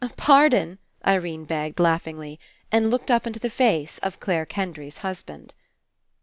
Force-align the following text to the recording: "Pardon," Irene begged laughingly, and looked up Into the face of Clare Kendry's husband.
"Pardon," 0.17 0.79
Irene 1.05 1.45
begged 1.45 1.79
laughingly, 1.79 2.39
and 2.71 2.89
looked 2.89 3.11
up 3.11 3.27
Into 3.27 3.37
the 3.39 3.51
face 3.51 3.99
of 3.99 4.19
Clare 4.19 4.47
Kendry's 4.47 4.97
husband. 5.05 5.53